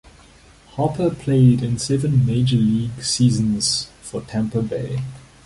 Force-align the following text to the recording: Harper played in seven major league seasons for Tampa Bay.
Harper 0.77 1.11
played 1.11 1.61
in 1.61 1.77
seven 1.77 2.25
major 2.25 2.55
league 2.55 3.03
seasons 3.03 3.91
for 4.01 4.21
Tampa 4.21 4.63
Bay. 4.63 5.03